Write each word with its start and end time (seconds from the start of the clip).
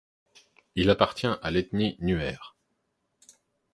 Il 0.73 0.89
appartient 0.89 1.27
à 1.27 1.51
l'ethnie 1.51 1.95
Nuer. 1.99 2.35